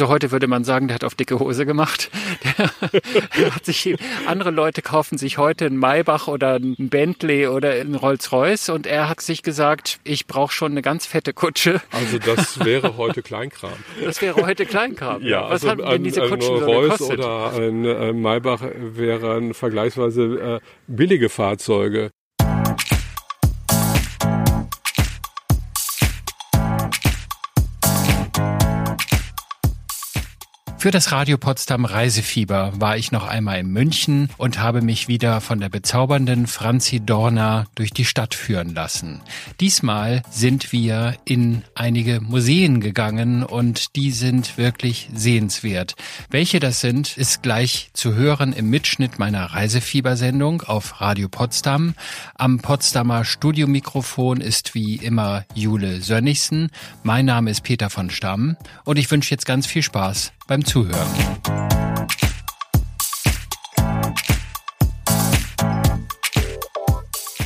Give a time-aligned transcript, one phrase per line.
[0.00, 2.12] Also heute würde man sagen, der hat auf dicke Hose gemacht.
[3.36, 7.96] Der hat sich, andere Leute kaufen sich heute einen Maybach oder einen Bentley oder einen
[7.96, 11.80] Rolls-Royce und er hat sich gesagt, ich brauche schon eine ganz fette Kutsche.
[11.90, 13.72] Also das wäre heute Kleinkram.
[14.04, 15.22] Das wäre heute Kleinkram.
[15.22, 17.18] Ja, Was also haben denn ein, diese ein Kutschen so Rolls gekostet?
[17.18, 22.10] oder ein äh, Maybach wären vergleichsweise äh, billige Fahrzeuge.
[30.78, 35.40] Für das Radio Potsdam Reisefieber war ich noch einmal in München und habe mich wieder
[35.40, 39.20] von der bezaubernden Franzi Dorner durch die Stadt führen lassen.
[39.58, 45.96] Diesmal sind wir in einige Museen gegangen und die sind wirklich sehenswert.
[46.30, 51.94] Welche das sind, ist gleich zu hören im Mitschnitt meiner Reisefiebersendung auf Radio Potsdam.
[52.36, 56.70] Am Potsdamer Studiomikrofon ist wie immer Jule Sönnigsen.
[57.02, 61.08] Mein Name ist Peter von Stamm und ich wünsche jetzt ganz viel Spaß beim Zuhören.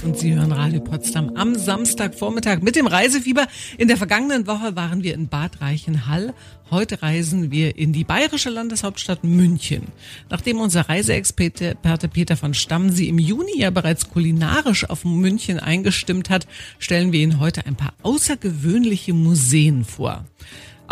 [0.02, 3.46] Und Sie hören Radio Potsdam am Samstagvormittag mit dem Reisefieber.
[3.78, 6.34] In der vergangenen Woche waren wir in Bad Reichenhall.
[6.72, 9.84] Heute reisen wir in die bayerische Landeshauptstadt München.
[10.28, 11.76] Nachdem unser Reiseexperte
[12.12, 16.48] Peter von Stamm Sie im Juni ja bereits kulinarisch auf München eingestimmt hat,
[16.80, 20.24] stellen wir Ihnen heute ein paar außergewöhnliche Museen vor.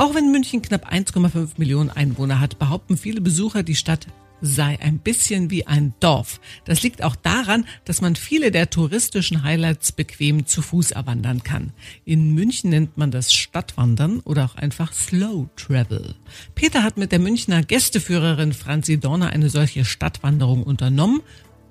[0.01, 4.07] Auch wenn München knapp 1,5 Millionen Einwohner hat, behaupten viele Besucher, die Stadt
[4.41, 6.41] sei ein bisschen wie ein Dorf.
[6.65, 11.75] Das liegt auch daran, dass man viele der touristischen Highlights bequem zu Fuß erwandern kann.
[12.07, 16.15] In München nennt man das Stadtwandern oder auch einfach Slow Travel.
[16.55, 21.21] Peter hat mit der Münchner Gästeführerin Franzi Dorner eine solche Stadtwanderung unternommen.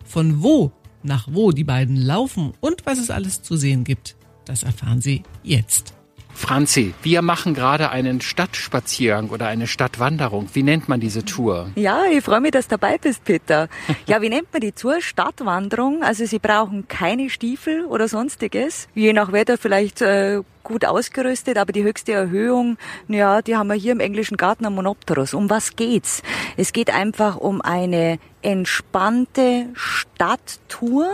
[0.05, 4.61] Von wo nach wo die beiden laufen und was es alles zu sehen gibt, das
[4.61, 5.95] erfahren Sie jetzt.
[6.39, 10.47] Franzi, wir machen gerade einen Stadtspaziergang oder eine Stadtwanderung.
[10.53, 11.69] Wie nennt man diese Tour?
[11.75, 13.67] Ja, ich freue mich, dass du dabei bist, Peter.
[14.07, 15.01] Ja, wie nennt man die Tour?
[15.01, 16.01] Stadtwanderung.
[16.01, 18.87] Also Sie brauchen keine Stiefel oder sonstiges.
[18.95, 22.77] Je nach Wetter vielleicht äh, gut ausgerüstet, aber die höchste Erhöhung,
[23.09, 25.33] ja, die haben wir hier im englischen Garten am Monopterus.
[25.33, 26.23] Um was geht's?
[26.55, 31.09] Es geht einfach um eine entspannte Stadttour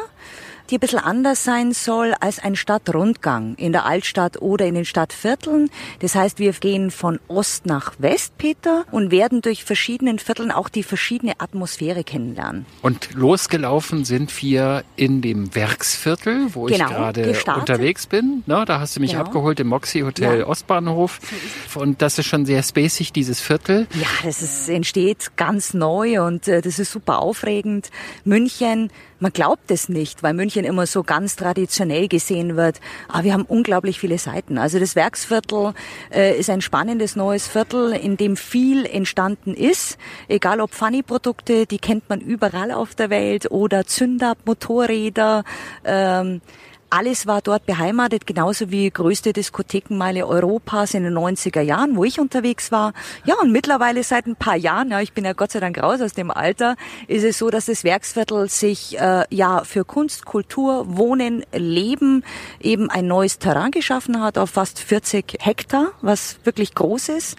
[0.70, 4.86] die ein bisschen anders sein soll als ein Stadtrundgang in der Altstadt oder in den
[4.86, 5.70] Stadtvierteln.
[6.00, 10.70] Das heißt, wir gehen von Ost nach West, Peter, und werden durch verschiedenen Vierteln auch
[10.70, 12.66] die verschiedene Atmosphäre kennenlernen.
[12.82, 18.44] Und losgelaufen sind wir in dem Werksviertel, wo Genau, ich gerade unterwegs bin.
[18.46, 19.24] Na, da hast du mich Genau.
[19.26, 20.48] abgeholt im Moxie Hotel Ja.
[20.48, 21.20] Ostbahnhof.
[21.76, 23.88] Und das ist schon sehr spacig, dieses Viertel.
[23.94, 27.90] Ja, das ist, entsteht ganz neu und äh, das ist super aufregend.
[28.24, 28.90] München,
[29.20, 32.80] man glaubt es nicht, weil München immer so ganz traditionell gesehen wird.
[33.08, 34.58] Aber wir haben unglaublich viele Seiten.
[34.58, 35.74] Also das Werksviertel
[36.14, 39.98] äh, ist ein spannendes neues Viertel, in dem viel entstanden ist.
[40.28, 45.44] Egal ob Funny-Produkte, die kennt man überall auf der Welt oder Zünder, Motorräder.
[45.84, 46.42] Ähm,
[46.96, 52.22] alles war dort beheimatet, genauso wie größte Diskothekenmeile Europas in den 90er Jahren, wo ich
[52.22, 52.94] unterwegs war.
[53.26, 56.00] Ja, und mittlerweile seit ein paar Jahren, ja, ich bin ja Gott sei Dank raus
[56.00, 60.86] aus dem Alter, ist es so, dass das Werksviertel sich äh, ja für Kunst, Kultur,
[60.96, 62.24] Wohnen, Leben
[62.62, 67.36] eben ein neues Terrain geschaffen hat auf fast 40 Hektar, was wirklich groß ist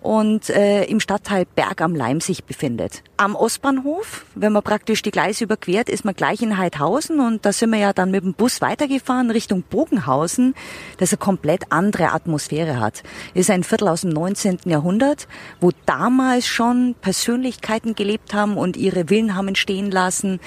[0.00, 3.02] und äh, im Stadtteil Berg am Leim sich befindet.
[3.16, 7.52] Am Ostbahnhof, wenn man praktisch die Gleise überquert, ist man gleich in Heidhausen und da
[7.52, 10.54] sind wir ja dann mit dem Bus weitergefahren Richtung Bogenhausen,
[10.98, 13.02] das eine komplett andere Atmosphäre hat.
[13.34, 14.58] Ist ein Viertel aus dem 19.
[14.64, 15.26] Jahrhundert,
[15.60, 20.40] wo damals schon Persönlichkeiten gelebt haben und ihre Villen haben entstehen lassen,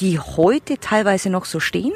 [0.00, 1.92] die heute teilweise noch so stehen.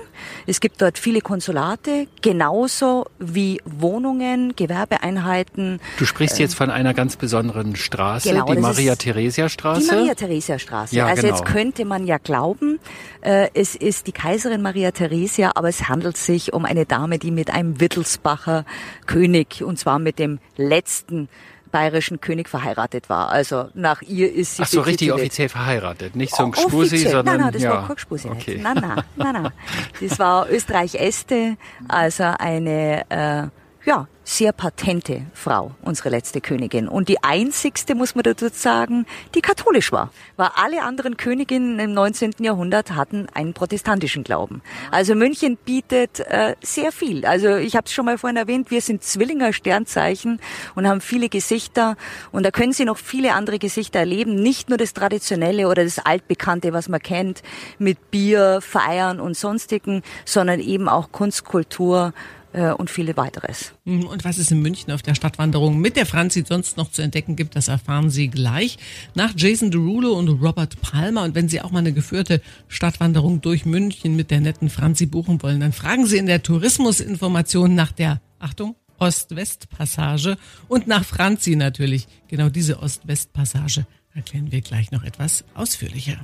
[0.47, 5.81] Es gibt dort viele Konsulate, genauso wie Wohnungen, Gewerbeeinheiten.
[5.99, 9.89] Du sprichst jetzt von einer ganz besonderen Straße, Genau, die Maria-Theresia-Straße.
[9.89, 10.95] Die Maria-Theresia-Straße.
[10.95, 11.35] Ja, also genau.
[11.35, 12.79] jetzt könnte man ja glauben,
[13.21, 17.31] äh, es ist die Kaiserin Maria Theresia, aber es handelt sich um eine Dame, die
[17.31, 18.65] mit einem Wittelsbacher
[19.07, 21.29] König, und zwar mit dem letzten
[21.73, 23.31] bayerischen König verheiratet war.
[23.31, 26.15] Also nach ihr ist sie Ach so, richtig offiziell verheiratet.
[26.15, 27.71] Nicht so ein Gspusi, sondern Nein, nein, das ja.
[27.71, 28.29] war kein Gspusi.
[28.29, 28.61] Okay.
[28.63, 29.53] Nein, nein, nein, nein.
[30.01, 31.57] Das war Österreich-Este,
[31.89, 36.87] also eine äh, ja, sehr patente Frau, unsere letzte Königin.
[36.87, 40.13] Und die einzigste, muss man dazu sagen, die katholisch war.
[40.37, 42.35] Weil alle anderen Königinnen im 19.
[42.39, 44.63] Jahrhundert hatten einen protestantischen Glauben.
[44.93, 47.27] Also München bietet äh, sehr viel.
[47.27, 50.41] Also ich habe es schon mal vorhin erwähnt, wir sind Zwillinger Sternzeichen
[50.77, 51.97] und haben viele Gesichter.
[52.31, 54.37] Und da können Sie noch viele andere Gesichter erleben.
[54.37, 57.43] Nicht nur das Traditionelle oder das Altbekannte, was man kennt,
[57.79, 62.13] mit Bier, Feiern und sonstigen, sondern eben auch Kunst, Kultur,
[62.53, 63.73] und viele weiteres.
[63.87, 67.03] Hm, und was es in München auf der Stadtwanderung mit der Franzi sonst noch zu
[67.03, 68.79] entdecken gibt, das erfahren Sie gleich
[69.15, 71.23] nach Jason Derulo und Robert Palmer.
[71.23, 75.43] Und wenn Sie auch mal eine geführte Stadtwanderung durch München mit der netten Franzi buchen
[75.43, 80.37] wollen, dann fragen Sie in der Tourismusinformation nach der, Achtung, Ost-West-Passage
[80.69, 82.07] und nach Franzi natürlich.
[82.29, 86.21] Genau diese Ost-West-Passage erklären wir gleich noch etwas ausführlicher.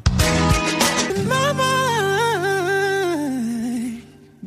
[1.26, 1.97] Mama.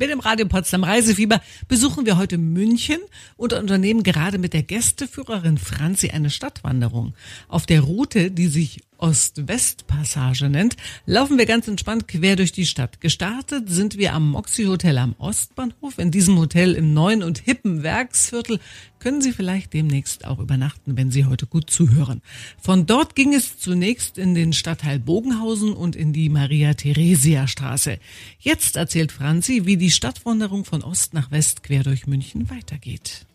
[0.01, 2.98] Mit dem Radio Potsdam Reisefieber besuchen wir heute München
[3.38, 7.13] und unternehmen gerade mit der Gästeführerin Franzi eine Stadtwanderung.
[7.48, 13.01] Auf der Route, die sich Ost-West-Passage nennt, laufen wir ganz entspannt quer durch die Stadt.
[13.01, 15.98] Gestartet sind wir am Moxie Hotel am Ostbahnhof.
[15.98, 18.59] In diesem Hotel im neuen und hippen Werksviertel
[19.00, 22.21] können Sie vielleicht demnächst auch übernachten, wenn Sie heute gut zuhören.
[22.59, 27.97] Von dort ging es zunächst in den Stadtteil Bogenhausen und in die Maria-Theresia-Straße.
[28.39, 33.25] Jetzt erzählt Franzi, wie die Stadtwanderung von Ost nach West quer durch München weitergeht.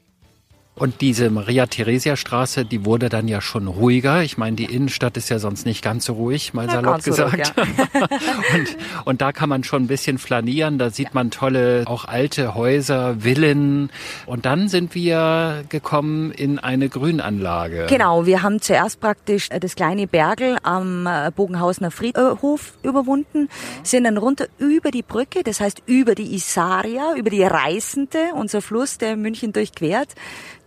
[0.79, 4.23] Und diese Maria-Theresia-Straße, die wurde dann ja schon ruhiger.
[4.23, 7.55] Ich meine, die Innenstadt ist ja sonst nicht ganz so ruhig, mal salopp gesagt.
[7.57, 8.01] Ruhig, ja.
[8.55, 8.77] und,
[9.07, 10.77] und da kann man schon ein bisschen flanieren.
[10.77, 13.89] Da sieht man tolle, auch alte Häuser, Villen.
[14.27, 17.87] Und dann sind wir gekommen in eine Grünanlage.
[17.89, 23.49] Genau, wir haben zuerst praktisch äh, das kleine Bergel am äh, Bogenhausener Friedhof überwunden,
[23.83, 28.61] sind dann runter über die Brücke, das heißt über die Isaria, über die Reißende, unser
[28.61, 30.15] Fluss, der München durchquert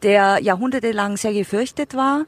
[0.03, 2.25] der jahrhundertelang sehr gefürchtet war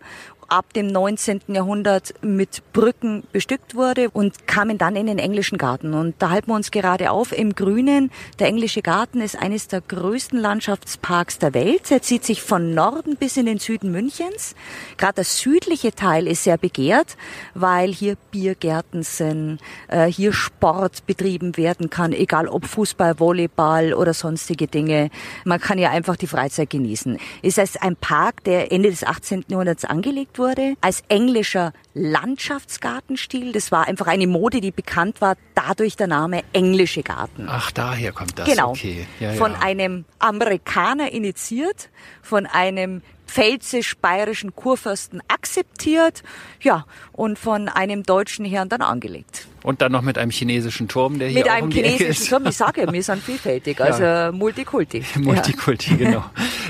[0.52, 1.42] ab dem 19.
[1.48, 5.94] Jahrhundert mit Brücken bestückt wurde und kamen dann in den englischen Garten.
[5.94, 8.12] Und da halten wir uns gerade auf im Grünen.
[8.40, 11.90] Der englische Garten ist eines der größten Landschaftsparks der Welt.
[11.90, 14.56] Er zieht sich von Norden bis in den Süden Münchens.
[14.98, 17.16] Gerade der südliche Teil ist sehr begehrt,
[17.54, 24.14] weil hier Biergärten sind, äh, hier Sport betrieben werden kann, egal ob Fußball, Volleyball oder
[24.14, 25.12] sonstige Dinge.
[25.46, 27.18] Man kann ja einfach die Freizeit genießen.
[27.42, 29.46] Es ist ein Park, der Ende des 18.
[29.48, 30.41] Jahrhunderts angelegt wurde,
[30.82, 33.52] als englischer Landschaftsgartenstil.
[33.52, 37.48] Das war einfach eine Mode, die bekannt war, dadurch der Name englische Garten.
[37.50, 38.48] Ach, daher kommt das.
[38.48, 38.72] Genau.
[38.72, 39.06] Okay.
[39.20, 39.60] Ja, von ja.
[39.60, 41.90] einem Amerikaner initiiert,
[42.22, 46.22] von einem pfälzisch-bayerischen Kurfürsten akzeptiert,
[46.62, 49.48] ja, und von einem deutschen Herrn dann angelegt.
[49.64, 52.46] Und dann noch mit einem chinesischen Turm, der hier mit auch einem um chinesischen Turm.
[52.48, 54.32] Ich sage wir sind vielfältig, also ja.
[54.32, 55.04] Multikulti.
[55.20, 55.98] Multikulti, ja.
[55.98, 56.26] genau.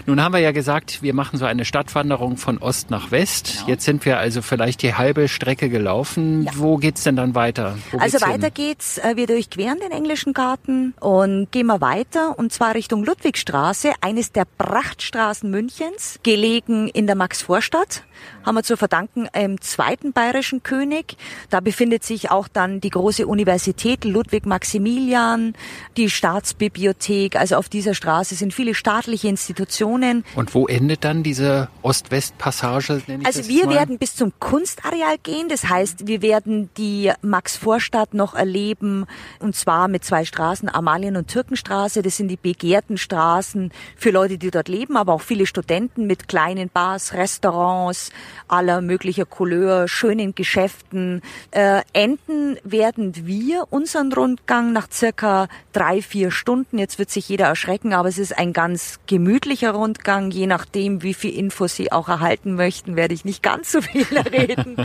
[0.06, 3.54] Nun haben wir ja gesagt, wir machen so eine Stadtwanderung von Ost nach West.
[3.58, 3.70] Genau.
[3.70, 6.44] Jetzt sind wir also vielleicht die halbe Strecke gelaufen.
[6.44, 6.52] Ja.
[6.56, 7.78] Wo geht's denn dann weiter?
[7.92, 8.54] Wo also weiter hin?
[8.54, 8.98] geht's.
[8.98, 14.32] Äh, wir durchqueren den englischen Garten und gehen wir weiter und zwar Richtung Ludwigstraße, eines
[14.32, 18.04] der Prachtstraßen Münchens, gelegen in der Maxvorstadt
[18.46, 21.18] haben wir zu verdanken einem zweiten bayerischen König.
[21.50, 25.54] Da befindet sich auch dann die große Universität Ludwig Maximilian,
[25.98, 27.36] die Staatsbibliothek.
[27.36, 30.24] Also auf dieser Straße sind viele staatliche Institutionen.
[30.36, 33.02] Und wo endet dann diese Ost-West-Passage?
[33.24, 35.50] Also wir werden bis zum Kunstareal gehen.
[35.50, 39.06] Das heißt, wir werden die Max-Vorstadt noch erleben.
[39.40, 42.02] Und zwar mit zwei Straßen, Amalien- und Türkenstraße.
[42.02, 46.28] Das sind die begehrten Straßen für Leute, die dort leben, aber auch viele Studenten mit
[46.28, 48.12] kleinen Bars, Restaurants,
[48.48, 51.22] aller möglicher Couleur, schönen Geschäften.
[51.52, 56.78] Äh, enden werden wir unseren Rundgang nach circa drei, vier Stunden.
[56.78, 60.32] Jetzt wird sich jeder erschrecken, aber es ist ein ganz gemütlicher Rundgang.
[60.32, 64.06] Je nachdem, wie viel Infos Sie auch erhalten möchten, werde ich nicht ganz so viel
[64.32, 64.76] reden.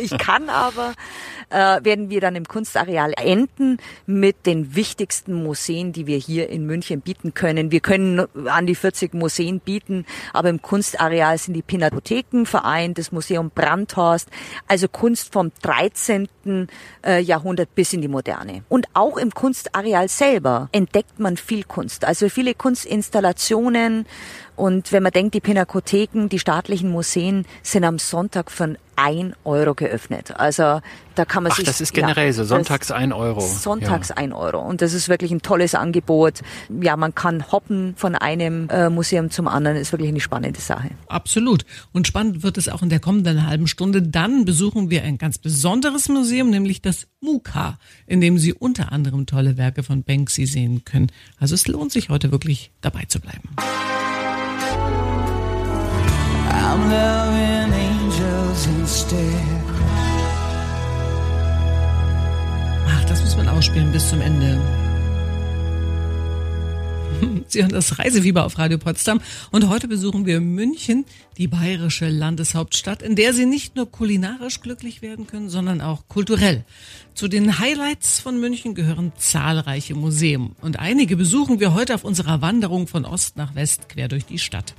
[0.00, 0.94] ich kann aber,
[1.50, 6.66] äh, werden wir dann im Kunstareal enden mit den wichtigsten Museen, die wir hier in
[6.66, 7.70] München bieten können.
[7.70, 12.46] Wir können an die 40 Museen bieten, aber im Kunstareal sind die Pinakotheken
[12.90, 14.28] vereint, das Museum Brandhorst,
[14.66, 16.28] also Kunst vom 13.
[17.04, 18.62] Äh, Jahrhundert bis in die Moderne.
[18.68, 24.06] Und auch im Kunstareal selber entdeckt man viel Kunst, also viele Kunstinstallationen.
[24.56, 29.74] Und wenn man denkt, die Pinakotheken, die staatlichen Museen sind am Sonntag von ein Euro
[29.74, 30.34] geöffnet.
[30.36, 30.82] Also
[31.14, 31.64] da kann man Ach, sich.
[31.64, 33.40] das ist generell ja, so, sonntags ein Euro.
[33.40, 34.18] Sonntags ja.
[34.18, 34.60] ein Euro.
[34.60, 36.40] Und das ist wirklich ein tolles Angebot.
[36.82, 40.90] Ja, man kann hoppen von einem äh, Museum zum anderen, ist wirklich eine spannende Sache.
[41.08, 41.64] Absolut.
[41.92, 44.02] Und spannend wird es auch in der kommenden halben Stunde.
[44.02, 49.24] Dann besuchen wir ein ganz besonderes Museum, nämlich das MUKA, in dem Sie unter anderem
[49.24, 51.10] tolle Werke von Banksy sehen können.
[51.38, 53.48] Also es lohnt sich heute wirklich dabei zu bleiben.
[56.70, 59.42] I'm loving angels instead.
[62.86, 64.56] Ach, das muss man ausspielen bis zum Ende.
[67.48, 71.04] Sie hören das Reisefieber auf Radio Potsdam und heute besuchen wir München,
[71.36, 76.64] die bayerische Landeshauptstadt, in der Sie nicht nur kulinarisch glücklich werden können, sondern auch kulturell.
[77.14, 82.40] Zu den Highlights von München gehören zahlreiche Museen und einige besuchen wir heute auf unserer
[82.40, 84.74] Wanderung von Ost nach West quer durch die Stadt.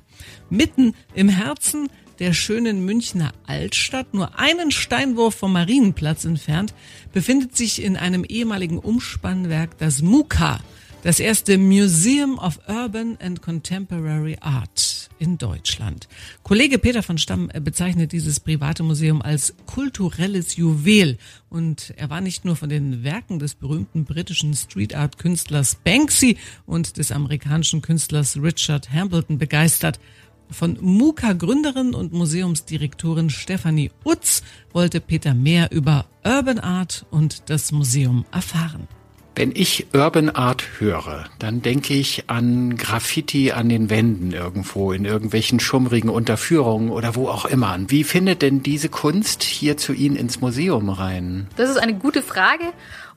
[0.50, 6.74] Mitten im Herzen der schönen Münchner Altstadt, nur einen Steinwurf vom Marienplatz entfernt,
[7.12, 10.60] befindet sich in einem ehemaligen Umspannwerk das MUKA,
[11.04, 16.08] das erste Museum of Urban and Contemporary Art in Deutschland.
[16.44, 21.18] Kollege Peter von Stamm bezeichnet dieses private Museum als kulturelles Juwel
[21.50, 26.38] und er war nicht nur von den Werken des berühmten britischen Street Art Künstlers Banksy
[26.66, 30.00] und des amerikanischen Künstlers Richard Hambleton begeistert,
[30.52, 34.44] von MUKA Gründerin und Museumsdirektorin Stefanie Utz
[34.74, 38.88] wollte Peter mehr über Urban Art und das Museum erfahren.
[39.36, 45.06] Wenn ich Urban Art höre, dann denke ich an Graffiti an den Wänden irgendwo, in
[45.06, 47.78] irgendwelchen schummrigen Unterführungen oder wo auch immer.
[47.88, 51.48] Wie findet denn diese Kunst hier zu Ihnen ins Museum rein?
[51.56, 52.66] Das ist eine gute Frage.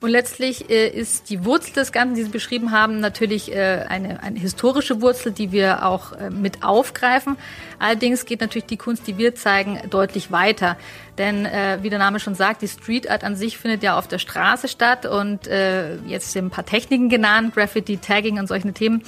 [0.05, 4.23] Und letztlich äh, ist die Wurzel des Ganzen, die Sie beschrieben haben, natürlich äh, eine,
[4.23, 7.39] eine historische Wurzel, die wir auch äh, mit aufgreifen.
[7.79, 10.77] Allerdings geht natürlich die Kunst, die wir zeigen, deutlich weiter.
[11.17, 14.09] Denn äh, wie der Name schon sagt, die Street Art an sich findet ja auf
[14.09, 18.73] der Straße statt und äh, jetzt sind ein paar Techniken genannt, Graffiti, Tagging und solche
[18.73, 19.03] Themen,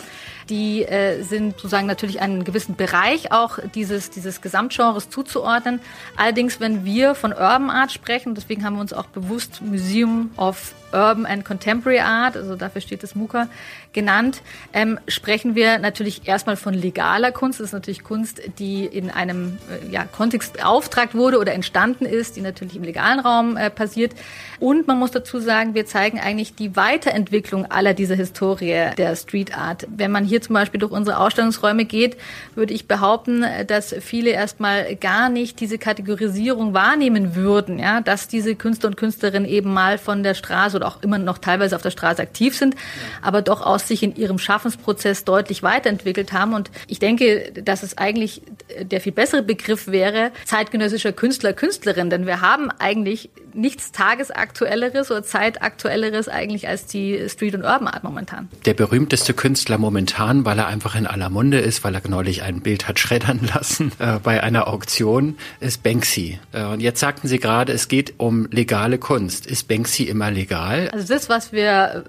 [0.49, 5.81] die äh, sind sozusagen natürlich einen gewissen Bereich auch dieses, dieses Gesamtgenres zuzuordnen.
[6.17, 10.75] Allerdings, wenn wir von Urban Art sprechen, deswegen haben wir uns auch bewusst Museum of
[10.93, 13.49] Urban and Contemporary Art, also dafür steht das MUKA,
[13.97, 17.59] genannt, ähm, sprechen wir natürlich erstmal von legaler Kunst.
[17.59, 22.37] Das ist natürlich Kunst, die in einem äh, ja, Kontext beauftragt wurde oder entstanden ist,
[22.37, 24.12] die natürlich im legalen Raum äh, passiert.
[24.61, 29.57] Und man muss dazu sagen, wir zeigen eigentlich die Weiterentwicklung aller dieser Historie der Street
[29.57, 29.87] Art.
[29.88, 32.16] Wenn man hier zum Beispiel durch unsere Ausstellungsräume geht,
[32.55, 38.55] würde ich behaupten, dass viele erstmal gar nicht diese Kategorisierung wahrnehmen würden, ja, dass diese
[38.55, 41.90] Künstler und Künstlerinnen eben mal von der Straße oder auch immer noch teilweise auf der
[41.90, 42.76] Straße aktiv sind,
[43.23, 46.54] aber doch aus sich in ihrem Schaffensprozess deutlich weiterentwickelt haben.
[46.54, 48.42] Und ich denke, dass es eigentlich
[48.80, 55.23] der viel bessere Begriff wäre, zeitgenössischer Künstler, Künstlerin, denn wir haben eigentlich nichts Tagesaktuelleres oder
[55.23, 58.49] Zeitaktuelleres eigentlich als die Street- und Urban Art momentan.
[58.66, 62.61] Der berühmteste Künstler momentan, weil er einfach in aller Munde ist, weil er neulich ein
[62.61, 66.38] Bild hat schreddern lassen äh, bei einer Auktion, ist Banksy.
[66.52, 69.47] Äh, und jetzt sagten Sie gerade, es geht um legale Kunst.
[69.47, 70.65] Ist Banksy immer legal?
[70.66, 72.04] Also das, was wir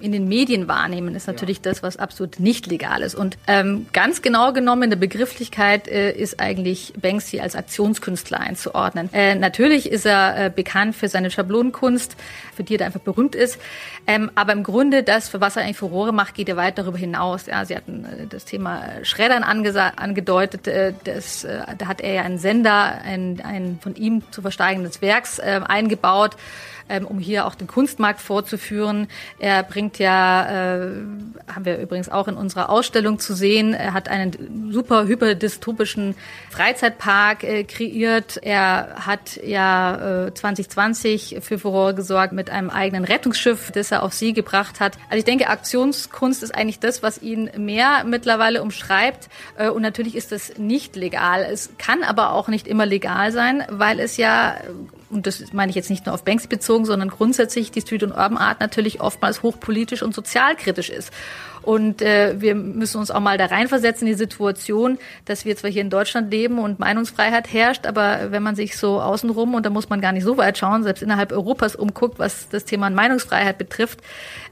[0.00, 1.62] in den Medien wahrnehmen, ist natürlich ja.
[1.64, 3.14] das, was absolut nicht legal ist.
[3.14, 9.10] Und ähm, ganz genau genommen in der Begrifflichkeit äh, ist eigentlich Banksy als Aktionskünstler einzuordnen.
[9.12, 12.16] Äh, natürlich ist er äh, bekannt für seine Schablonenkunst,
[12.54, 13.58] für die er einfach berühmt ist.
[14.06, 16.98] Ähm, aber im Grunde das, für was er eigentlich Furore macht, geht er weit darüber
[16.98, 17.46] hinaus.
[17.46, 20.66] Ja, Sie hatten äh, das Thema Schreddern angedeutet.
[20.68, 25.02] Äh, das, äh, da hat er ja einen Sender, ein, ein von ihm zu versteigendes
[25.02, 26.36] Werks äh, eingebaut
[26.88, 29.08] ähm, um hier auch den Kunstmarkt vorzuführen.
[29.38, 30.90] Er bringt ja, äh,
[31.52, 36.14] haben wir übrigens auch in unserer Ausstellung zu sehen, er hat einen super hyperdystopischen
[36.50, 38.38] Freizeitpark äh, kreiert.
[38.42, 44.12] Er hat ja äh, 2020 für Furore gesorgt mit einem eigenen Rettungsschiff, das er auf
[44.12, 44.96] See gebracht hat.
[45.08, 49.28] Also ich denke, Aktionskunst ist eigentlich das, was ihn mehr mittlerweile umschreibt.
[49.56, 51.46] Äh, und natürlich ist das nicht legal.
[51.50, 54.56] Es kann aber auch nicht immer legal sein, weil es ja
[55.10, 58.10] und das meine ich jetzt nicht nur auf Banks bezogen, sondern grundsätzlich die Street- und
[58.10, 61.12] Urban Art natürlich oftmals hochpolitisch und sozialkritisch ist.
[61.68, 64.96] Und äh, wir müssen uns auch mal da reinversetzen in die Situation,
[65.26, 69.02] dass wir zwar hier in Deutschland leben und Meinungsfreiheit herrscht, aber wenn man sich so
[69.02, 72.48] außenrum, und da muss man gar nicht so weit schauen, selbst innerhalb Europas umguckt, was
[72.48, 74.00] das Thema Meinungsfreiheit betrifft,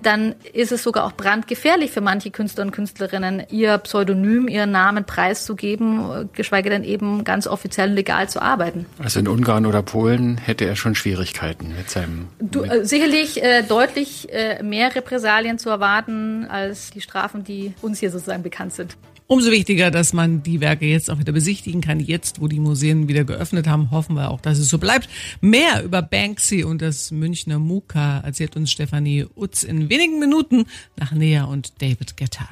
[0.03, 5.05] dann ist es sogar auch brandgefährlich für manche Künstler und Künstlerinnen, ihr Pseudonym, ihren Namen
[5.05, 8.85] preiszugeben, geschweige denn eben ganz offiziell und legal zu arbeiten.
[9.03, 12.29] Also in Ungarn oder Polen hätte er schon Schwierigkeiten mit seinem.
[12.41, 18.01] Du, äh, sicherlich äh, deutlich äh, mehr Repressalien zu erwarten als die Strafen, die uns
[18.01, 18.97] hier sozusagen bekannt sind.
[19.29, 21.99] Umso wichtiger, dass man die Werke jetzt auch wieder besichtigen kann.
[21.99, 25.09] Jetzt, wo die Museen wieder geöffnet haben, hoffen wir auch, dass es so bleibt.
[25.41, 31.13] Mehr über Banksy und das Münchner Muka erzählt uns Stefanie Utz in wenigen Minuten nach
[31.13, 32.49] Nea und David Guetta.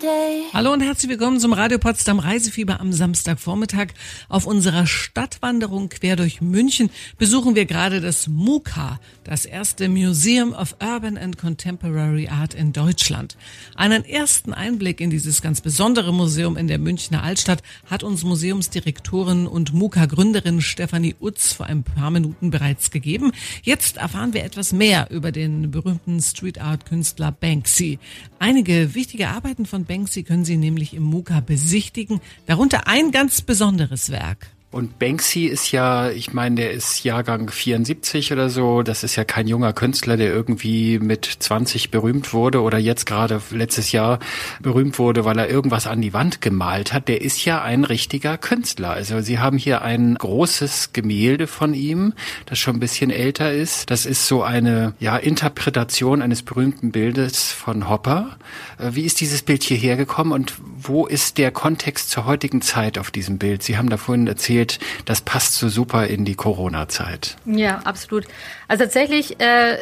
[0.00, 0.44] Monday.
[0.52, 3.88] Hallo und herzlich willkommen zum Radio Potsdam Reisefieber am Samstagvormittag.
[4.28, 10.76] Auf unserer Stadtwanderung quer durch München besuchen wir gerade das MUCA, das erste Museum of
[10.82, 13.36] Urban and Contemporary Art in Deutschland.
[13.74, 19.46] Einen ersten Einblick in dieses ganz besondere Museum in der Münchner Altstadt hat uns Museumsdirektorin
[19.46, 23.32] und MUCA-Gründerin Stefanie Utz vor ein paar Minuten bereits gegeben.
[23.62, 27.98] Jetzt erfahren wir etwas mehr über den berühmten Street Art Künstler Banksy.
[28.38, 34.10] Einige wichtige Arbeiten von Banksy können Sie nämlich im MUCA besichtigen, darunter ein ganz besonderes
[34.10, 34.52] Werk.
[34.72, 38.82] Und Banksy ist ja, ich meine, der ist Jahrgang 74 oder so.
[38.82, 43.42] Das ist ja kein junger Künstler, der irgendwie mit 20 berühmt wurde oder jetzt gerade
[43.50, 44.20] letztes Jahr
[44.62, 47.08] berühmt wurde, weil er irgendwas an die Wand gemalt hat.
[47.08, 48.90] Der ist ja ein richtiger Künstler.
[48.90, 52.12] Also Sie haben hier ein großes Gemälde von ihm,
[52.46, 53.90] das schon ein bisschen älter ist.
[53.90, 58.36] Das ist so eine, ja, Interpretation eines berühmten Bildes von Hopper.
[58.78, 62.98] Äh, wie ist dieses Bild hierher gekommen und wo ist der Kontext zur heutigen Zeit
[62.98, 63.64] auf diesem Bild?
[63.64, 67.36] Sie haben da vorhin erzählt, erzählt, das passt so super in die Corona-Zeit.
[67.46, 68.26] Ja, absolut.
[68.68, 69.78] Also tatsächlich, äh,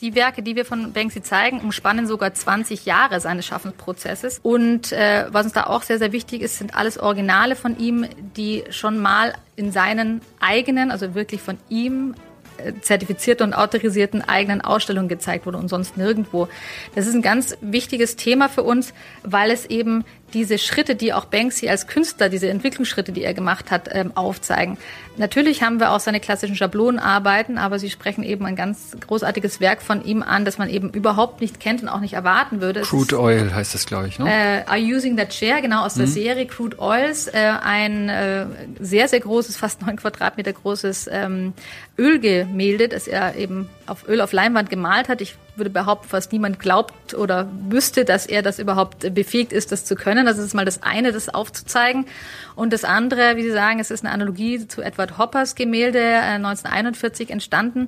[0.00, 4.40] die Werke, die wir von Banksy zeigen, umspannen sogar 20 Jahre seines Schaffensprozesses.
[4.42, 8.06] Und äh, was uns da auch sehr, sehr wichtig ist, sind alles Originale von ihm,
[8.36, 12.14] die schon mal in seinen eigenen, also wirklich von ihm
[12.58, 16.48] äh, zertifizierten und autorisierten eigenen Ausstellungen gezeigt wurde und sonst nirgendwo.
[16.94, 21.24] Das ist ein ganz wichtiges Thema für uns, weil es eben diese Schritte, die auch
[21.24, 24.78] Banksy als Künstler, diese Entwicklungsschritte, die er gemacht hat, ähm, aufzeigen.
[25.16, 29.82] Natürlich haben wir auch seine klassischen Schablonenarbeiten, aber sie sprechen eben ein ganz großartiges Werk
[29.82, 32.82] von ihm an, das man eben überhaupt nicht kennt und auch nicht erwarten würde.
[32.82, 34.30] Crude ist, Oil heißt das, glaube ich, ne?
[34.30, 36.12] Äh, Are Using That Chair, genau, aus der mhm.
[36.12, 37.26] Serie Crude Oils.
[37.26, 38.46] Äh, ein äh,
[38.80, 41.52] sehr, sehr großes, fast neun Quadratmeter großes ähm,
[41.98, 45.20] Ölgemälde, das er eben auf Öl auf Leinwand gemalt hat.
[45.20, 49.84] Ich würde behaupten, fast niemand glaubt oder wüsste, dass er das überhaupt befähigt ist, das
[49.84, 50.26] zu können.
[50.26, 52.06] Das ist mal das eine, das aufzuzeigen.
[52.58, 57.30] Und das andere, wie Sie sagen, es ist eine Analogie zu Edward Hoppers Gemälde 1941
[57.30, 57.86] äh, entstanden.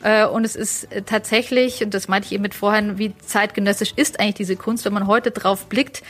[0.00, 4.20] Äh, und es ist tatsächlich, und das meinte ich eben mit vorhin, wie zeitgenössisch ist
[4.20, 6.04] eigentlich diese Kunst, wenn man heute drauf blickt,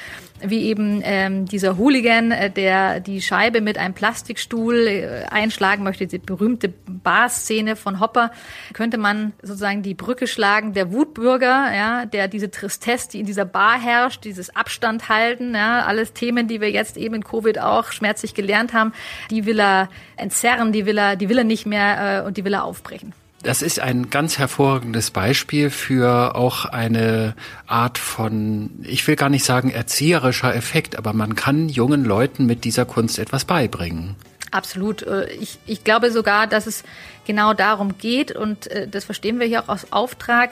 [0.45, 6.07] wie eben ähm, dieser Hooligan, äh, der die Scheibe mit einem Plastikstuhl äh, einschlagen möchte,
[6.07, 8.33] die berühmte Bar-Szene von Hopper,
[8.73, 13.45] könnte man sozusagen die Brücke schlagen, der Wutbürger, ja, der diese Tristesse, die in dieser
[13.45, 17.92] Bar herrscht, dieses Abstand halten, ja, alles Themen, die wir jetzt eben in Covid auch
[18.02, 18.92] schmerzlich gelernt haben,
[19.30, 22.44] die will er entzerren, die will er, die will er nicht mehr äh, und die
[22.44, 23.12] will er aufbrechen.
[23.44, 27.35] Das ist ein ganz hervorragendes Beispiel für auch eine
[27.66, 32.64] Art von, ich will gar nicht sagen erzieherischer Effekt, aber man kann jungen Leuten mit
[32.64, 34.16] dieser Kunst etwas beibringen.
[34.52, 35.02] Absolut.
[35.02, 36.82] Äh, ich, ich glaube sogar, dass es
[37.26, 40.50] genau darum geht und äh, das verstehen wir hier auch aus Auftrag,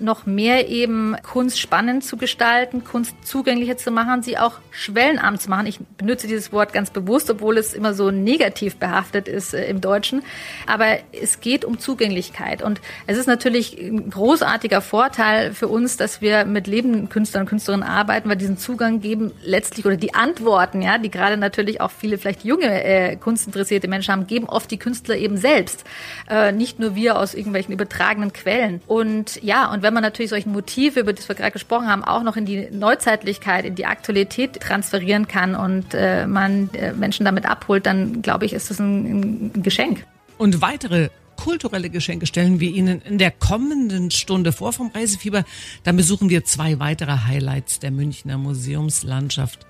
[0.00, 5.50] noch mehr eben Kunst spannend zu gestalten, Kunst zugänglicher zu machen, sie auch schwellenarm zu
[5.50, 5.66] machen.
[5.66, 9.80] Ich benutze dieses Wort ganz bewusst, obwohl es immer so negativ behaftet ist äh, im
[9.80, 10.22] Deutschen.
[10.66, 16.20] Aber es geht um Zugänglichkeit und es ist natürlich ein großartiger Vorteil für uns, dass
[16.20, 20.82] wir mit lebenden Künstlern und Künstlerinnen arbeiten, weil diesen Zugang geben letztlich oder die Antworten,
[20.82, 24.78] ja, die gerade natürlich auch viele vielleicht junge äh, kunstinteressierte Menschen haben, geben oft die
[24.78, 25.84] Künstler eben selbst
[26.28, 28.80] äh, nicht nur wir aus irgendwelchen übertragenen Quellen.
[28.86, 32.22] Und ja, und wenn man natürlich solche Motive, über die wir gerade gesprochen haben, auch
[32.22, 37.46] noch in die Neuzeitlichkeit, in die Aktualität transferieren kann und äh, man äh, Menschen damit
[37.46, 40.04] abholt, dann glaube ich, ist das ein, ein Geschenk.
[40.38, 45.44] Und weitere kulturelle Geschenke stellen wir Ihnen in der kommenden Stunde vor vom Reisefieber.
[45.82, 49.66] Dann besuchen wir zwei weitere Highlights der Münchner Museumslandschaft.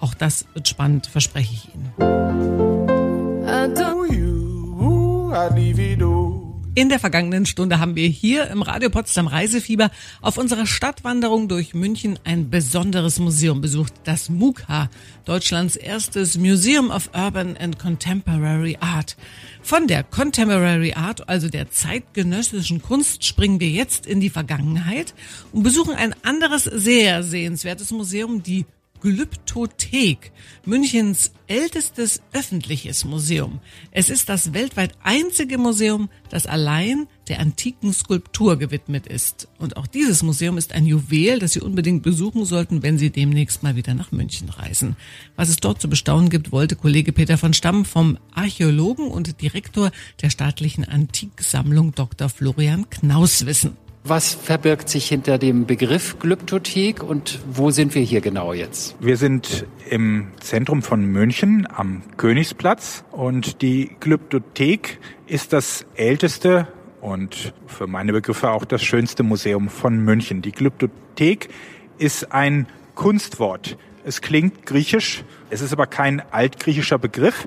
[0.00, 1.92] Auch das wird spannend, verspreche ich Ihnen.
[6.76, 9.90] In der vergangenen Stunde haben wir hier im Radio Potsdam Reisefieber
[10.20, 14.88] auf unserer Stadtwanderung durch München ein besonderes Museum besucht, das MUCA,
[15.24, 19.16] Deutschlands erstes Museum of Urban and Contemporary Art.
[19.62, 25.14] Von der Contemporary Art, also der zeitgenössischen Kunst, springen wir jetzt in die Vergangenheit
[25.52, 28.64] und besuchen ein anderes sehr sehenswertes Museum, die
[29.00, 30.32] Glyptothek,
[30.64, 33.60] Münchens ältestes öffentliches Museum.
[33.90, 39.48] Es ist das weltweit einzige Museum, das allein der antiken Skulptur gewidmet ist.
[39.58, 43.62] Und auch dieses Museum ist ein Juwel, das Sie unbedingt besuchen sollten, wenn Sie demnächst
[43.62, 44.96] mal wieder nach München reisen.
[45.36, 49.90] Was es dort zu bestaunen gibt, wollte Kollege Peter von Stamm vom Archäologen und Direktor
[50.22, 52.28] der staatlichen Antiksammlung Dr.
[52.28, 53.76] Florian Knaus wissen.
[54.02, 58.96] Was verbirgt sich hinter dem Begriff Glyptothek und wo sind wir hier genau jetzt?
[58.98, 66.66] Wir sind im Zentrum von München am Königsplatz und die Glyptothek ist das älteste
[67.02, 70.40] und für meine Begriffe auch das schönste Museum von München.
[70.40, 71.50] Die Glyptothek
[71.98, 73.76] ist ein Kunstwort.
[74.02, 77.46] Es klingt griechisch, es ist aber kein altgriechischer Begriff.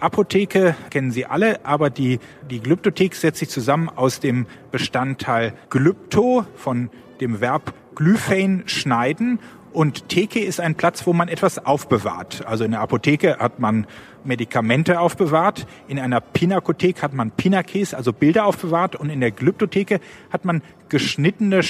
[0.00, 2.18] Apotheke kennen Sie alle, aber die,
[2.50, 9.40] die Glyptothek setzt sich zusammen aus dem Bestandteil Glypto von dem Verb Glyphein schneiden
[9.72, 12.44] und Theke ist ein Platz, wo man etwas aufbewahrt.
[12.46, 13.86] Also in der Apotheke hat man
[14.24, 20.00] Medikamente aufbewahrt, in einer Pinakothek hat man Pinakes, also Bilder aufbewahrt und in der Glyptotheke
[20.30, 21.62] hat man geschnittene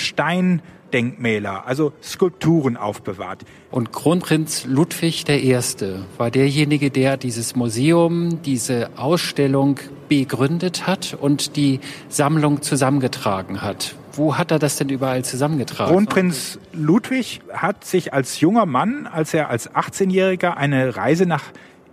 [0.91, 3.45] Steindenkmäler, also Skulpturen aufbewahrt.
[3.71, 5.57] Und Kronprinz Ludwig I.
[6.19, 13.95] war derjenige, der dieses Museum, diese Ausstellung begründet hat und die Sammlung zusammengetragen hat.
[14.13, 15.93] Wo hat er das denn überall zusammengetragen?
[15.93, 21.45] Kronprinz Ludwig hat sich als junger Mann, als er als 18-Jähriger eine Reise nach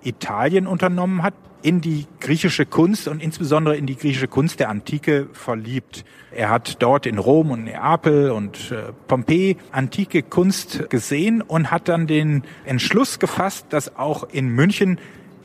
[0.01, 1.35] Italien unternommen hat,
[1.67, 6.05] in die griechische Kunst und insbesondere in die griechische Kunst der Antike verliebt.
[6.31, 11.89] Er hat dort in Rom und Neapel und äh, Pompeji antike Kunst gesehen und hat
[11.89, 14.97] dann den Entschluss gefasst, dass auch in München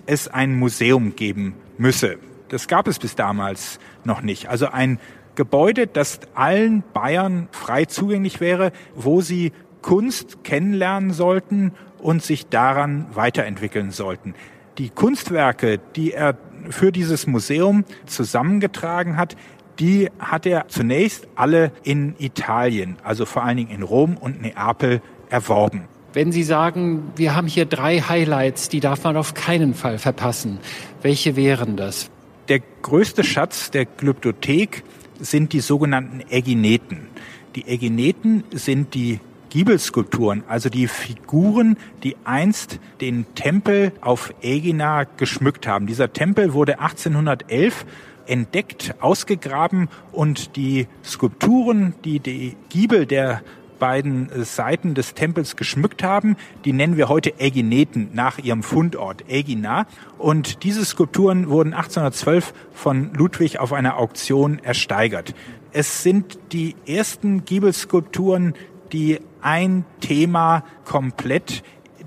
[0.06, 2.18] es ein Museum geben müsse.
[2.50, 4.48] Das gab es bis damals noch nicht.
[4.48, 5.00] Also ein
[5.35, 13.06] Gebäude, das allen Bayern frei zugänglich wäre, wo sie Kunst kennenlernen sollten und sich daran
[13.12, 14.37] weiterentwickeln sollten.
[14.78, 16.37] Die Kunstwerke, die er
[16.70, 19.37] für dieses Museum zusammengetragen hat,
[19.78, 25.02] die hat er zunächst alle in Italien, also vor allen Dingen in Rom und Neapel,
[25.28, 25.85] erworben.
[26.12, 30.58] Wenn Sie sagen, wir haben hier drei Highlights, die darf man auf keinen Fall verpassen,
[31.00, 32.11] welche wären das?
[32.48, 34.85] Der größte Schatz der Glyptothek
[35.18, 37.08] sind die sogenannten Ägineten.
[37.56, 39.20] Die Ägineten sind die
[39.52, 45.86] Giebelskulpturen, also die Figuren, die einst den Tempel auf Ägina geschmückt haben.
[45.86, 47.84] Dieser Tempel wurde 1811
[48.24, 53.42] entdeckt, ausgegraben und die Skulpturen, die die Giebel der
[53.78, 56.36] beiden Seiten des Tempels geschmückt haben.
[56.64, 59.86] Die nennen wir heute Ägineten nach ihrem Fundort Ägina.
[60.16, 65.34] Und diese Skulpturen wurden 1812 von Ludwig auf einer Auktion ersteigert.
[65.72, 68.54] Es sind die ersten Giebelskulpturen,
[68.92, 71.62] die ein Thema komplett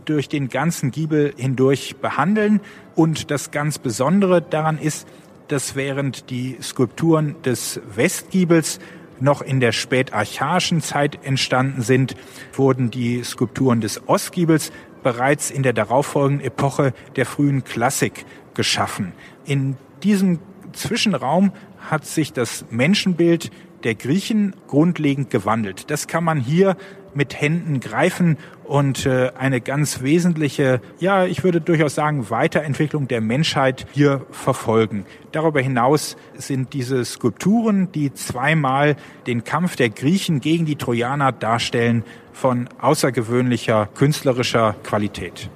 [0.06, 2.62] durch den ganzen Giebel hindurch behandeln.
[2.96, 5.08] Und das ganz Besondere daran ist,
[5.48, 8.80] dass während die Skulpturen des Westgiebels
[9.20, 12.16] noch in der spätarchaischen Zeit entstanden sind,
[12.54, 14.72] wurden die Skulpturen des Ostgiebels
[15.04, 19.14] bereits in der darauffolgenden Epoche der frühen Klassik geschaffen.
[19.46, 20.40] In diesem
[20.74, 21.52] Zwischenraum
[21.90, 23.52] hat sich das Menschenbild
[23.86, 25.90] der Griechen grundlegend gewandelt.
[25.90, 26.76] Das kann man hier
[27.14, 33.22] mit Händen greifen und äh, eine ganz wesentliche, ja, ich würde durchaus sagen, Weiterentwicklung der
[33.22, 35.06] Menschheit hier verfolgen.
[35.32, 42.04] Darüber hinaus sind diese Skulpturen, die zweimal den Kampf der Griechen gegen die Trojaner darstellen,
[42.34, 45.50] von außergewöhnlicher künstlerischer Qualität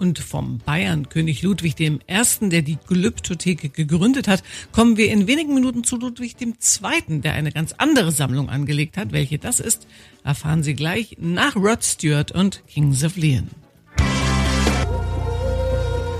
[0.00, 1.98] und vom Bayern König Ludwig I.,
[2.40, 7.52] der die Glyptothek gegründet hat, kommen wir in wenigen Minuten zu Ludwig II., der eine
[7.52, 9.12] ganz andere Sammlung angelegt hat.
[9.12, 9.86] Welche das ist,
[10.24, 13.48] erfahren Sie gleich nach Rod Stewart und Kings of Leon.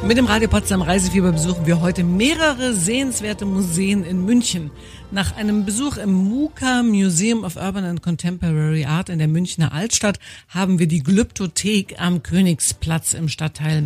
[0.07, 4.71] Mit dem Radio Potsdam Reisefieber besuchen wir heute mehrere sehenswerte Museen in München.
[5.13, 10.21] Nach einem Besuch im MUCA Museum of Urban and Contemporary Art in der Münchner Altstadt
[10.49, 13.83] haben wir die Glyptothek am Königsplatz im Stadtteil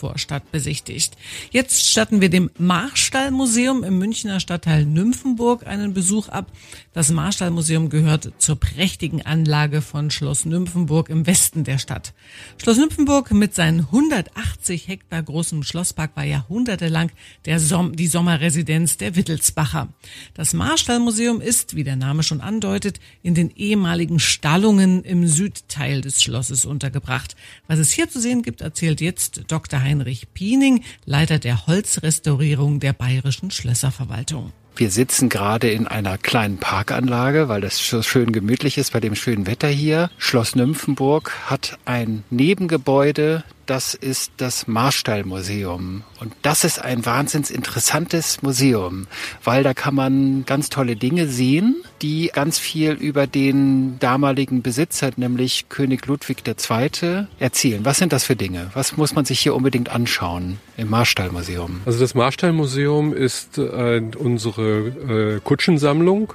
[0.00, 1.16] Maxvorstadt besichtigt.
[1.50, 6.50] Jetzt statten wir dem Marstallmuseum im Münchner Stadtteil Nymphenburg einen Besuch ab.
[6.92, 12.14] Das Marstallmuseum gehört zur prächtigen Anlage von Schloss Nymphenburg im Westen der Stadt.
[12.56, 17.12] Schloss Nymphenburg mit seinen 180 Hektar großem Schlosspark war jahrhundertelang
[17.44, 19.88] der Som die Sommerresidenz der Wittelsbacher.
[20.34, 26.22] Das Marstallmuseum ist, wie der Name schon andeutet, in den ehemaligen Stallungen im Südteil des
[26.22, 27.36] Schlosses untergebracht.
[27.66, 29.80] Was es hier zu sehen gibt, erzählt jetzt Dr.
[29.90, 34.52] Heinrich Piening, Leiter der Holzrestaurierung der Bayerischen Schlösserverwaltung.
[34.76, 39.16] Wir sitzen gerade in einer kleinen Parkanlage, weil das so schön gemütlich ist bei dem
[39.16, 40.08] schönen Wetter hier.
[40.16, 46.02] Schloss Nymphenburg hat ein Nebengebäude, das ist das Marstallmuseum.
[46.18, 49.06] Und das ist ein wahnsinns interessantes Museum,
[49.44, 55.12] weil da kann man ganz tolle Dinge sehen, die ganz viel über den damaligen Besitzer,
[55.14, 57.84] nämlich König Ludwig II., erzählen.
[57.84, 58.72] Was sind das für Dinge?
[58.74, 61.82] Was muss man sich hier unbedingt anschauen im Marstallmuseum?
[61.86, 66.34] Also das Marstallmuseum ist äh, unsere äh, Kutschensammlung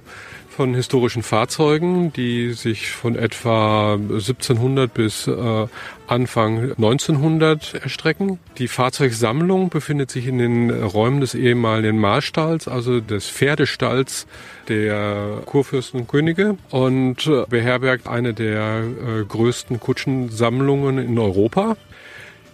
[0.56, 5.68] von historischen Fahrzeugen, die sich von etwa 1700 bis äh,
[6.08, 8.40] Anfang 1900 erstrecken.
[8.58, 14.28] Die Fahrzeugsammlung befindet sich in den Räumen des ehemaligen Marstalls, also des Pferdestalls
[14.70, 21.76] der Kurfürstenkönige und äh, beherbergt eine der äh, größten Kutschensammlungen in Europa.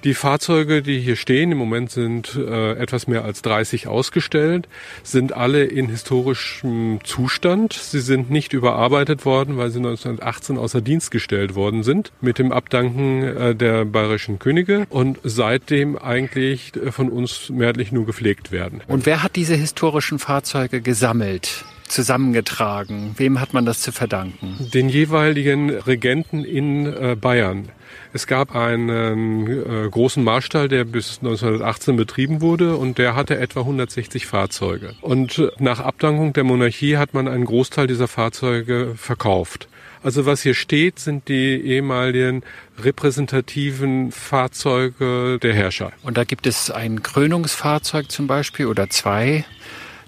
[0.04, 4.68] Die Fahrzeuge, die hier stehen, im Moment sind äh, etwas mehr als 30 ausgestellt,
[5.04, 7.74] sind alle in historischem Zustand.
[7.74, 12.52] Sie sind nicht überarbeitet worden, weil sie 1918 außer Dienst gestellt worden sind mit dem
[12.52, 18.82] Abdanken äh, der bayerischen Könige und seitdem eigentlich äh, von uns mehrheitlich nur gepflegt werden.
[18.88, 21.64] Und wer hat diese historischen Fahrzeuge gesammelt?
[21.92, 23.16] zusammengetragen?
[23.18, 24.56] Wem hat man das zu verdanken?
[24.74, 27.68] Den jeweiligen Regenten in äh, Bayern.
[28.14, 33.62] Es gab einen äh, großen Marstall, der bis 1918 betrieben wurde und der hatte etwa
[33.62, 34.96] 160 Fahrzeuge.
[35.02, 39.68] Und äh, nach Abdankung der Monarchie hat man einen Großteil dieser Fahrzeuge verkauft.
[40.04, 42.42] Also was hier steht, sind die ehemaligen
[42.80, 45.92] repräsentativen Fahrzeuge der Herrscher.
[46.02, 49.46] Und da gibt es ein Krönungsfahrzeug zum Beispiel oder zwei?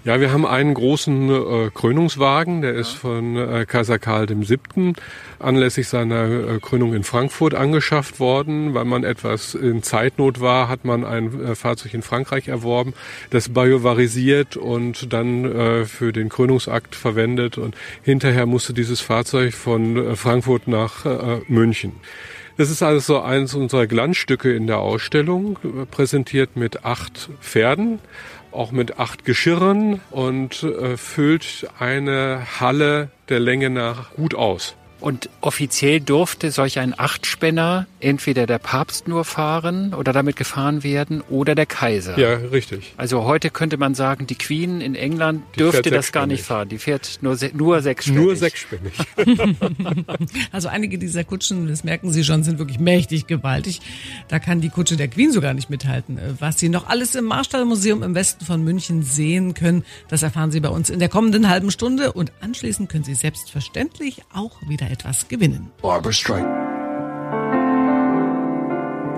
[0.05, 4.95] Ja, wir haben einen großen äh, Krönungswagen, der ist von äh, Kaiser Karl VII.
[5.39, 8.73] anlässlich seiner äh, Krönung in Frankfurt angeschafft worden.
[8.73, 12.93] Weil man etwas in Zeitnot war, hat man ein äh, Fahrzeug in Frankreich erworben,
[13.29, 17.57] das biovarisiert und dann äh, für den Krönungsakt verwendet.
[17.57, 21.05] Und hinterher musste dieses Fahrzeug von äh, Frankfurt nach
[21.47, 21.93] München.
[22.57, 25.57] Das ist also eines unserer Glanzstücke in der Ausstellung,
[25.89, 27.99] präsentiert mit acht Pferden
[28.53, 34.75] auch mit acht Geschirren und äh, füllt eine Halle der Länge nach gut aus.
[35.03, 41.19] Und offiziell durfte solch ein Achtspänner entweder der Papst nur fahren oder damit gefahren werden
[41.29, 42.17] oder der Kaiser.
[42.17, 42.93] Ja, richtig.
[42.95, 46.69] Also heute könnte man sagen, die Queen in England die dürfte das gar nicht fahren.
[46.69, 48.23] Die fährt nur, nur sechsspännig.
[48.23, 48.93] Nur sechsspännig.
[50.53, 53.81] also einige dieser Kutschen, das merken Sie schon, sind wirklich mächtig gewaltig.
[54.29, 56.17] Da kann die Kutsche der Queen sogar nicht mithalten.
[56.39, 60.61] Was Sie noch alles im Marstallmuseum im Westen von München sehen können, das erfahren Sie
[60.61, 65.27] bei uns in der kommenden halben Stunde und anschließend können Sie selbstverständlich auch wieder etwas
[65.27, 65.71] gewinnen.
[65.81, 66.47] Barbara Strike.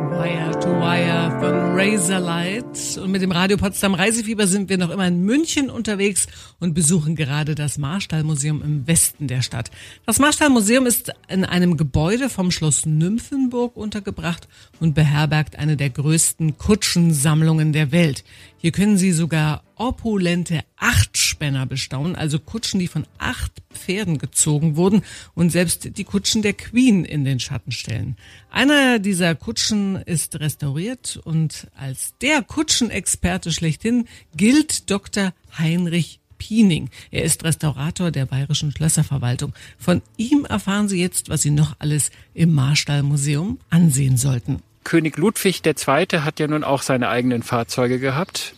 [0.09, 2.97] Wire to Wire von Razorlight.
[2.97, 6.27] Und mit dem Radio Potsdam Reisefieber sind wir noch immer in München unterwegs
[6.61, 9.71] und besuchen gerade das Marstallmuseum im Westen der Stadt.
[10.05, 14.47] Das Marstallmuseum ist in einem Gebäude vom Schloss Nymphenburg untergebracht
[14.79, 18.23] und beherbergt eine der größten Kutschensammlungen der Welt.
[18.57, 25.03] Hier können Sie sogar opulente Achtspänner bestaunen, also Kutschen, die von acht Pferden gezogen wurden
[25.33, 28.15] und selbst die Kutschen der Queen in den Schatten stellen.
[28.49, 35.33] Einer dieser Kutschen ist restauriert und als der Kutschenexperte schlechthin gilt Dr.
[35.57, 36.89] Heinrich Piening.
[37.11, 39.53] Er ist Restaurator der Bayerischen Schlösserverwaltung.
[39.77, 44.61] Von ihm erfahren Sie jetzt, was Sie noch alles im Marstallmuseum ansehen sollten.
[44.83, 46.05] König Ludwig II.
[46.19, 48.53] hat ja nun auch seine eigenen Fahrzeuge gehabt.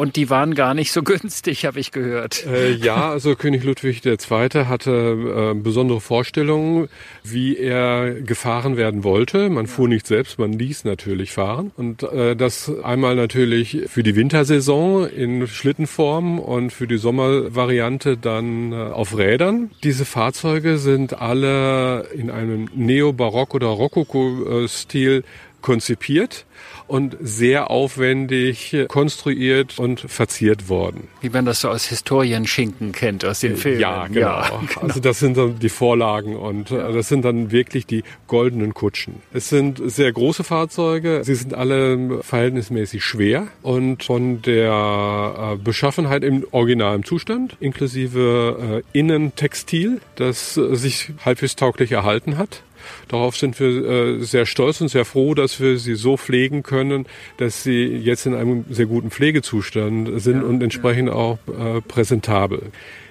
[0.00, 2.46] Und die waren gar nicht so günstig, habe ich gehört.
[2.46, 4.16] Äh, ja, also König Ludwig II.
[4.64, 6.88] hatte äh, besondere Vorstellungen,
[7.22, 9.50] wie er gefahren werden wollte.
[9.50, 11.70] Man fuhr nicht selbst, man ließ natürlich fahren.
[11.76, 18.72] Und äh, das einmal natürlich für die Wintersaison in Schlittenform und für die Sommervariante dann
[18.72, 19.70] äh, auf Rädern.
[19.84, 25.24] Diese Fahrzeuge sind alle in einem Neobarock- oder Rokoko-Stil
[25.60, 26.46] konzipiert
[26.90, 31.06] und sehr aufwendig konstruiert und verziert worden.
[31.20, 33.80] Wie man das so aus Historienschinken kennt, aus den Filmen.
[33.80, 34.20] Ja, genau.
[34.20, 34.80] Ja, genau.
[34.80, 36.88] Also das sind dann die Vorlagen und ja.
[36.88, 39.22] Äh, das sind dann wirklich die goldenen Kutschen.
[39.32, 46.24] Es sind sehr große Fahrzeuge, sie sind alle verhältnismäßig schwer und von der äh, Beschaffenheit
[46.24, 52.62] im originalen Zustand, inklusive äh, Innentextil, das sich halbwegs tauglich erhalten hat.
[53.08, 57.06] Darauf sind wir äh, sehr stolz und sehr froh, dass wir sie so pflegen können,
[57.36, 61.14] dass sie jetzt in einem sehr guten Pflegezustand sind ja, und entsprechend ja.
[61.14, 62.70] auch äh, präsentabel.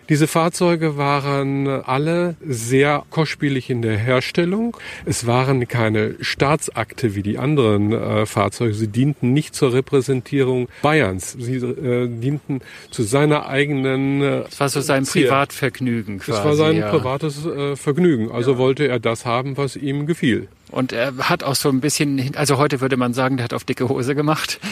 [0.10, 4.76] Diese Fahrzeuge waren alle sehr kostspielig in der Herstellung.
[5.06, 8.74] Es waren keine Staatsakte wie die anderen äh, Fahrzeuge.
[8.74, 11.34] Sie dienten nicht zur Repräsentierung Bayerns.
[11.34, 14.22] Sie äh, dienten zu seiner eigenen.
[14.22, 15.26] Äh, das war so sein Ziel.
[15.26, 16.32] Privatvergnügen quasi.
[16.32, 16.90] Das war sein ja.
[16.90, 18.32] privates äh, Vergnügen.
[18.32, 18.58] Also ja.
[18.58, 20.48] wollte er das haben, was ihm gefiel.
[20.72, 23.64] Und er hat auch so ein bisschen, also heute würde man sagen, der hat auf
[23.64, 24.60] dicke Hose gemacht.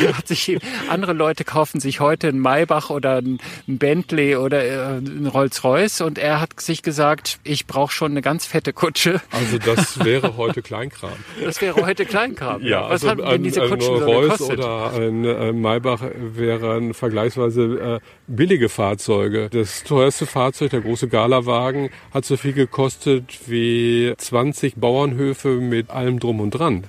[0.00, 4.96] Der hat sich, andere Leute kaufen sich heute einen Maybach oder einen Bentley oder äh,
[4.96, 9.20] einen Rolls-Royce und er hat sich gesagt, ich brauche schon eine ganz fette Kutsche.
[9.30, 11.12] Also das wäre heute Kleinkram.
[11.42, 12.62] Das wäre heute Kleinkram.
[12.62, 14.58] Ja, Was also haben denn diese Kutschen ein so Rolls gekostet?
[14.58, 19.48] oder ein Maybach wären vergleichsweise äh, billige Fahrzeuge.
[19.50, 26.18] Das teuerste Fahrzeug, der große Galawagen, hat so viel gekostet wie 20 Bauernhöfe mit allem
[26.20, 26.84] drum und dran.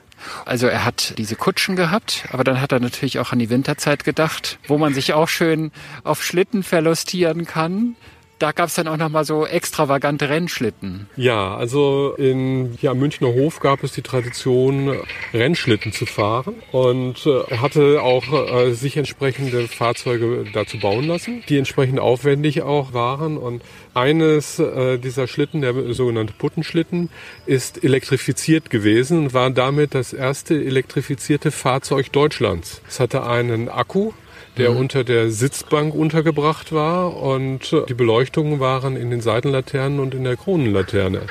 [0.46, 4.04] Also er hat diese Kutschen gehabt, aber dann hat er natürlich auch an die Winterzeit
[4.04, 5.72] gedacht, wo man sich auch schön
[6.04, 7.96] auf Schlitten verlustieren kann
[8.44, 11.08] da gab es dann auch nochmal so extravagante Rennschlitten.
[11.16, 14.98] Ja, also in ja, Münchner Hof gab es die Tradition,
[15.34, 16.56] Rennschlitten zu fahren.
[16.74, 22.92] Und äh, hatte auch äh, sich entsprechende Fahrzeuge dazu bauen lassen, die entsprechend aufwendig auch
[22.92, 23.38] waren.
[23.38, 27.10] Und eines äh, dieser Schlitten, der sogenannte Puttenschlitten,
[27.46, 32.82] ist elektrifiziert gewesen und war damit das erste elektrifizierte Fahrzeug Deutschlands.
[32.90, 34.12] Es hatte einen Akku,
[34.58, 34.78] der mhm.
[34.78, 40.38] unter der Sitzbank untergebracht war und die Beleuchtungen waren in den Seitenlaternen und in der
[40.38, 41.22] Kronenlaterne.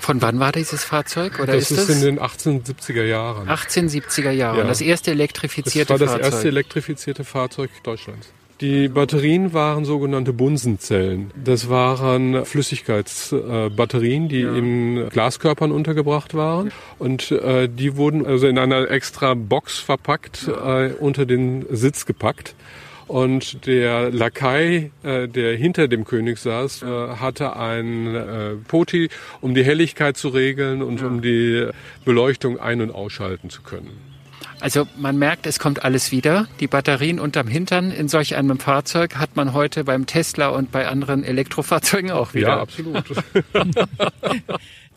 [0.00, 1.38] Von wann war dieses Fahrzeug?
[1.38, 1.96] Oder das ist, ist das?
[1.96, 3.48] in den 1870er Jahren.
[3.48, 4.58] 1870er Jahre.
[4.58, 4.64] Ja.
[4.64, 6.06] Das erste elektrifizierte Fahrzeug.
[6.06, 8.32] Das war das erste elektrifizierte Fahrzeug Deutschlands.
[8.60, 11.30] Die Batterien waren sogenannte Bunsenzellen.
[11.42, 14.52] Das waren Flüssigkeitsbatterien, die ja.
[14.52, 16.72] in Glaskörpern untergebracht waren.
[16.98, 22.56] Und äh, die wurden also in einer extra Box verpackt, äh, unter den Sitz gepackt.
[23.06, 29.08] Und der Lakai, äh, der hinter dem König saß, äh, hatte ein äh, Poti,
[29.40, 31.06] um die Helligkeit zu regeln und ja.
[31.06, 31.68] um die
[32.04, 34.07] Beleuchtung ein- und ausschalten zu können.
[34.60, 36.48] Also man merkt, es kommt alles wieder.
[36.60, 40.88] Die Batterien unterm Hintern in solch einem Fahrzeug hat man heute beim Tesla und bei
[40.88, 42.48] anderen Elektrofahrzeugen auch wieder.
[42.48, 43.04] Ja, absolut.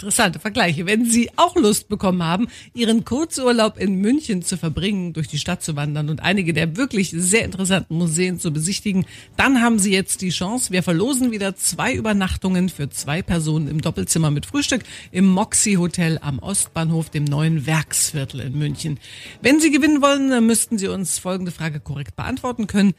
[0.02, 0.88] Interessante Vergleiche.
[0.88, 5.62] Wenn Sie auch Lust bekommen haben, Ihren Kurzurlaub in München zu verbringen, durch die Stadt
[5.62, 9.06] zu wandern und einige der wirklich sehr interessanten Museen zu besichtigen,
[9.38, 10.72] dann haben Sie jetzt die Chance.
[10.72, 16.18] Wir verlosen wieder zwei Übernachtungen für zwei Personen im Doppelzimmer mit Frühstück im Moxie Hotel
[16.20, 19.00] am Ostbahnhof, dem neuen Werksviertel in München.
[19.44, 22.96] Wenn Sie gewinnen wollen, müssten Sie uns folgende Frage korrekt beantworten können.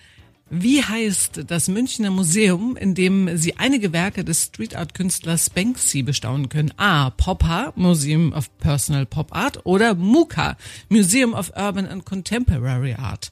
[0.54, 6.02] Wie heißt das Münchner Museum, in dem Sie einige Werke des Street Art Künstlers Banksy
[6.02, 6.74] bestaunen können?
[6.76, 7.08] A.
[7.08, 10.58] Poppa, Museum of Personal Pop Art oder MUCA,
[10.90, 13.30] Museum of Urban and Contemporary Art.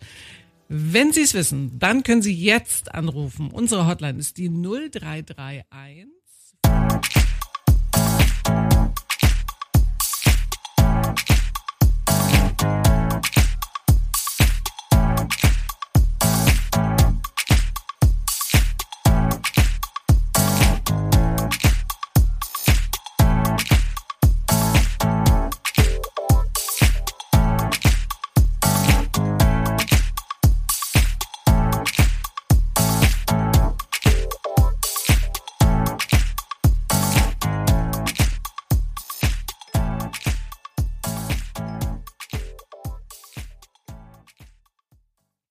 [0.69, 3.51] Wenn Sie es wissen, dann können Sie jetzt anrufen.
[3.51, 6.07] Unsere Hotline ist die 0331